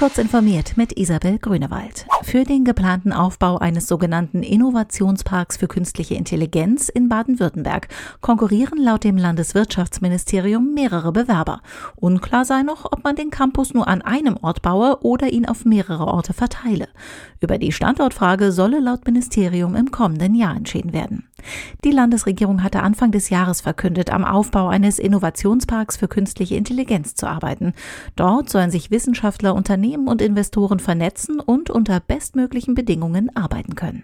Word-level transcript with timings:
Kurz 0.00 0.16
informiert 0.16 0.78
mit 0.78 0.96
Isabel 0.96 1.38
Grünewald. 1.38 2.06
Für 2.22 2.44
den 2.44 2.64
geplanten 2.64 3.12
Aufbau 3.12 3.58
eines 3.58 3.86
sogenannten 3.86 4.42
Innovationsparks 4.42 5.58
für 5.58 5.68
künstliche 5.68 6.14
Intelligenz 6.14 6.88
in 6.88 7.10
Baden-Württemberg 7.10 7.88
konkurrieren 8.22 8.82
laut 8.82 9.04
dem 9.04 9.18
Landeswirtschaftsministerium 9.18 10.72
mehrere 10.72 11.12
Bewerber. 11.12 11.60
Unklar 11.96 12.46
sei 12.46 12.62
noch, 12.62 12.90
ob 12.90 13.04
man 13.04 13.14
den 13.14 13.28
Campus 13.28 13.74
nur 13.74 13.88
an 13.88 14.00
einem 14.00 14.38
Ort 14.40 14.62
baue 14.62 15.02
oder 15.02 15.28
ihn 15.28 15.44
auf 15.44 15.66
mehrere 15.66 16.06
Orte 16.06 16.32
verteile. 16.32 16.88
Über 17.42 17.58
die 17.58 17.70
Standortfrage 17.70 18.52
solle 18.52 18.80
laut 18.80 19.04
Ministerium 19.04 19.76
im 19.76 19.90
kommenden 19.90 20.34
Jahr 20.34 20.56
entschieden 20.56 20.94
werden. 20.94 21.28
Die 21.84 21.90
Landesregierung 21.90 22.62
hatte 22.62 22.82
Anfang 22.82 23.10
des 23.10 23.30
Jahres 23.30 23.60
verkündet, 23.60 24.10
am 24.10 24.24
Aufbau 24.24 24.68
eines 24.68 24.98
Innovationsparks 24.98 25.96
für 25.96 26.08
künstliche 26.08 26.56
Intelligenz 26.56 27.14
zu 27.14 27.26
arbeiten. 27.26 27.74
Dort 28.16 28.50
sollen 28.50 28.70
sich 28.70 28.90
Wissenschaftler, 28.90 29.54
Unternehmen 29.54 30.08
und 30.08 30.22
Investoren 30.22 30.80
vernetzen 30.80 31.40
und 31.40 31.70
unter 31.70 32.00
bestmöglichen 32.00 32.74
Bedingungen 32.74 33.34
arbeiten 33.36 33.74
können. 33.74 34.02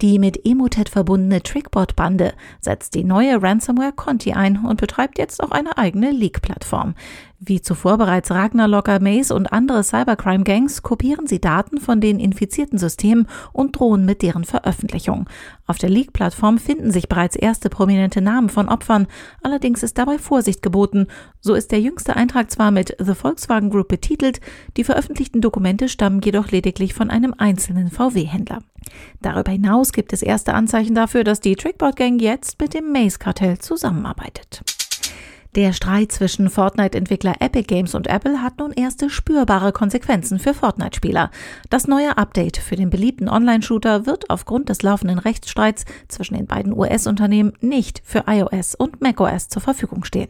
Die 0.00 0.18
mit 0.18 0.44
Emotet 0.44 0.88
verbundene 0.88 1.42
Trickbot-Bande 1.42 2.34
setzt 2.60 2.94
die 2.94 3.04
neue 3.04 3.40
Ransomware 3.40 3.92
Conti 3.92 4.32
ein 4.32 4.64
und 4.64 4.80
betreibt 4.80 5.18
jetzt 5.18 5.42
auch 5.42 5.52
eine 5.52 5.78
eigene 5.78 6.10
Leak-Plattform. 6.10 6.94
Wie 7.38 7.60
zuvor 7.60 7.98
bereits 7.98 8.30
Ragnar 8.30 8.66
Locker 8.66 9.00
Maze 9.00 9.34
und 9.34 9.52
andere 9.52 9.84
Cybercrime-Gangs 9.84 10.82
kopieren 10.82 11.26
sie 11.26 11.40
Daten 11.40 11.78
von 11.78 12.00
den 12.00 12.18
infizierten 12.18 12.78
Systemen 12.78 13.28
und 13.52 13.78
drohen 13.78 14.04
mit 14.04 14.22
deren 14.22 14.44
Veröffentlichung. 14.44 15.28
Auf 15.66 15.78
der 15.78 15.90
Leak-Plattform 15.90 16.58
finden 16.58 16.90
sich 16.90 17.08
bereits 17.08 17.36
erste 17.36 17.68
prominente 17.68 18.20
Namen 18.20 18.48
von 18.48 18.68
Opfern, 18.68 19.06
allerdings 19.42 19.82
ist 19.82 19.98
dabei 19.98 20.18
Vorsicht 20.18 20.62
geboten. 20.62 21.06
So 21.40 21.54
ist 21.54 21.70
der 21.70 21.80
jüngste 21.80 22.16
Eintrag 22.16 22.50
zwar 22.50 22.70
mit 22.70 22.96
The 22.98 23.14
Volkswagen 23.14 23.70
Group 23.70 23.88
betitelt, 23.88 24.40
die 24.76 24.84
veröffentlichten 24.84 25.40
Dokumente 25.40 25.88
stammen 25.88 26.20
jedoch 26.22 26.50
lediglich 26.50 26.94
von 26.94 27.10
einem 27.10 27.34
einzelnen 27.36 27.90
VW-Händler. 27.90 28.60
Darüber 29.20 29.52
hinaus 29.52 29.92
gibt 29.92 30.12
es 30.12 30.22
erste 30.22 30.54
Anzeichen 30.54 30.94
dafür, 30.94 31.24
dass 31.24 31.40
die 31.40 31.56
Trickbot 31.56 31.96
Gang 31.96 32.20
jetzt 32.20 32.60
mit 32.60 32.74
dem 32.74 32.92
Maze-Kartell 32.92 33.58
zusammenarbeitet. 33.58 34.62
Der 35.54 35.72
Streit 35.72 36.10
zwischen 36.10 36.50
Fortnite-Entwickler 36.50 37.36
Epic 37.38 37.68
Games 37.68 37.94
und 37.94 38.08
Apple 38.08 38.42
hat 38.42 38.58
nun 38.58 38.72
erste 38.72 39.08
spürbare 39.08 39.70
Konsequenzen 39.70 40.40
für 40.40 40.52
Fortnite-Spieler. 40.52 41.30
Das 41.70 41.86
neue 41.86 42.18
Update 42.18 42.56
für 42.56 42.74
den 42.74 42.90
beliebten 42.90 43.28
Online-Shooter 43.28 44.04
wird 44.04 44.30
aufgrund 44.30 44.68
des 44.68 44.82
laufenden 44.82 45.20
Rechtsstreits 45.20 45.84
zwischen 46.08 46.34
den 46.34 46.48
beiden 46.48 46.76
US-Unternehmen 46.76 47.52
nicht 47.60 48.02
für 48.04 48.24
iOS 48.26 48.74
und 48.74 49.00
macOS 49.00 49.46
zur 49.48 49.62
Verfügung 49.62 50.02
stehen. 50.02 50.28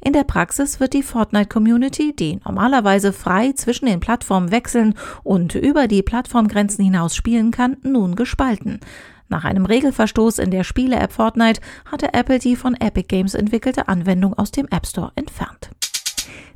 In 0.00 0.12
der 0.12 0.24
Praxis 0.24 0.80
wird 0.80 0.92
die 0.92 1.04
Fortnite-Community, 1.04 2.16
die 2.16 2.40
normalerweise 2.44 3.12
frei 3.12 3.52
zwischen 3.52 3.86
den 3.86 4.00
Plattformen 4.00 4.50
wechseln 4.50 4.96
und 5.22 5.54
über 5.54 5.86
die 5.86 6.02
Plattformgrenzen 6.02 6.84
hinaus 6.84 7.14
spielen 7.14 7.52
kann, 7.52 7.76
nun 7.84 8.16
gespalten. 8.16 8.80
Nach 9.28 9.44
einem 9.44 9.66
Regelverstoß 9.66 10.38
in 10.38 10.50
der 10.50 10.64
Spiele-App 10.64 11.12
Fortnite 11.12 11.60
hatte 11.90 12.12
Apple 12.14 12.38
die 12.38 12.56
von 12.56 12.74
Epic 12.74 13.06
Games 13.08 13.34
entwickelte 13.34 13.88
Anwendung 13.88 14.34
aus 14.34 14.50
dem 14.50 14.66
App 14.70 14.86
Store 14.86 15.12
entfernt. 15.16 15.70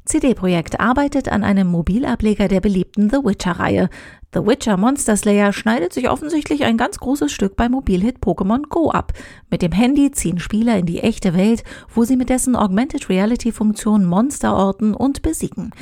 CD 0.09 0.33
Projekt 0.33 0.81
arbeitet 0.81 1.29
an 1.29 1.45
einem 1.45 1.67
Mobilableger 1.67 2.49
der 2.49 2.61
beliebten 2.61 3.11
The 3.11 3.19
Witcher-Reihe. 3.19 3.91
The 4.33 4.41
Witcher 4.41 4.79
Monster 4.79 5.19
Slayer 5.19 5.53
schneidet 5.53 5.93
sich 5.93 6.09
offensichtlich 6.09 6.65
ein 6.65 6.79
ganz 6.79 6.99
großes 6.99 7.31
Stück 7.31 7.57
beim 7.57 7.73
Mobilhit 7.73 8.17
Pokémon 8.21 8.63
Go 8.71 8.91
ab. 8.91 9.13
Mit 9.51 9.61
dem 9.61 9.73
Handy 9.73 10.11
ziehen 10.11 10.39
Spieler 10.39 10.79
in 10.79 10.87
die 10.87 11.01
echte 11.01 11.35
Welt, 11.35 11.63
wo 11.95 12.05
sie 12.05 12.17
mit 12.17 12.31
dessen 12.31 12.57
Augmented 12.57 13.11
Reality 13.11 13.53
Funktion 13.53 14.07
Monster 14.07 14.57
orten 14.57 14.95
und 14.95 15.21
besiegen. 15.21 15.73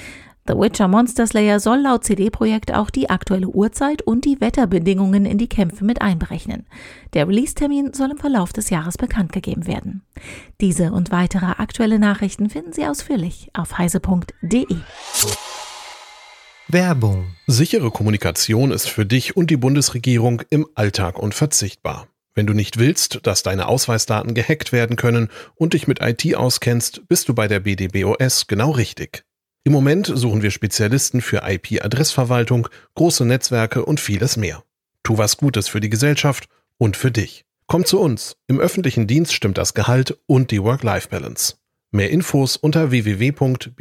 The 0.48 0.54
Witcher 0.54 0.86
Monster 0.86 1.26
Slayer 1.26 1.58
soll 1.58 1.80
laut 1.80 2.04
CD-Projekt 2.04 2.72
auch 2.72 2.90
die 2.90 3.10
aktuelle 3.10 3.48
Uhrzeit 3.48 4.02
und 4.02 4.24
die 4.24 4.40
Wetterbedingungen 4.40 5.26
in 5.26 5.38
die 5.38 5.48
Kämpfe 5.48 5.84
mit 5.84 6.00
einberechnen. 6.00 6.66
Der 7.14 7.26
Release-Termin 7.26 7.94
soll 7.94 8.12
im 8.12 8.18
Verlauf 8.18 8.52
des 8.52 8.70
Jahres 8.70 8.96
bekannt 8.96 9.32
gegeben 9.32 9.66
werden. 9.66 10.02
Diese 10.60 10.92
und 10.92 11.10
weitere 11.10 11.46
aktuelle 11.46 11.98
Nachrichten 11.98 12.48
finden 12.48 12.72
Sie 12.72 12.86
ausführlich 12.86 13.50
auf 13.54 13.78
heise.de. 13.78 14.66
Werbung. 16.68 17.36
Sichere 17.46 17.90
Kommunikation 17.90 18.70
ist 18.70 18.88
für 18.88 19.06
dich 19.06 19.36
und 19.36 19.50
die 19.50 19.56
Bundesregierung 19.56 20.42
im 20.50 20.66
Alltag 20.74 21.18
unverzichtbar. 21.18 22.08
Wenn 22.34 22.46
du 22.46 22.52
nicht 22.52 22.78
willst, 22.78 23.20
dass 23.22 23.42
deine 23.42 23.66
Ausweisdaten 23.66 24.34
gehackt 24.34 24.70
werden 24.70 24.96
können 24.96 25.28
und 25.54 25.72
dich 25.72 25.88
mit 25.88 26.00
IT 26.02 26.36
auskennst, 26.36 27.08
bist 27.08 27.28
du 27.28 27.34
bei 27.34 27.48
der 27.48 27.60
BDBOS 27.60 28.46
genau 28.46 28.72
richtig. 28.72 29.24
Im 29.66 29.72
Moment 29.72 30.06
suchen 30.06 30.42
wir 30.42 30.52
Spezialisten 30.52 31.20
für 31.20 31.42
IP-Adressverwaltung, 31.44 32.68
große 32.94 33.24
Netzwerke 33.24 33.84
und 33.84 33.98
vieles 33.98 34.36
mehr. 34.36 34.62
Tu 35.02 35.18
was 35.18 35.38
Gutes 35.38 35.66
für 35.66 35.80
die 35.80 35.90
Gesellschaft 35.90 36.48
und 36.78 36.96
für 36.96 37.10
dich. 37.10 37.44
Komm 37.66 37.84
zu 37.84 37.98
uns. 37.98 38.36
Im 38.46 38.60
öffentlichen 38.60 39.08
Dienst 39.08 39.32
stimmt 39.32 39.58
das 39.58 39.74
Gehalt 39.74 40.20
und 40.26 40.52
die 40.52 40.62
Work-Life-Balance. 40.62 41.56
Mehr 41.90 42.10
Infos 42.10 42.56
unter 42.56 42.92
www.bdbos.de. 42.92 43.74